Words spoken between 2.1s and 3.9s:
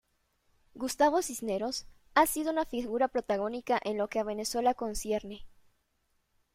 ha sido una figura protagónica